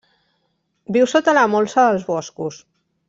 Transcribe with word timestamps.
Viu 0.95 1.09
sota 1.11 1.35
la 1.39 1.43
molsa 1.57 1.85
dels 1.89 2.07
boscos. 2.09 2.59